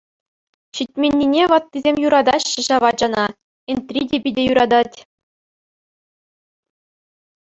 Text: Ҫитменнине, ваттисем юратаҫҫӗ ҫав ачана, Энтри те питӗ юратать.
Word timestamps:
Ҫитменнине, 0.77 1.41
ваттисем 1.51 1.99
юратаҫҫӗ 2.03 2.63
ҫав 2.67 2.85
ачана, 2.89 3.25
Энтри 3.73 4.01
те 4.13 4.17
питӗ 4.23 4.47
юратать. 4.47 4.97